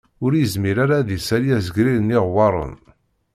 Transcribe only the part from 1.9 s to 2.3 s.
n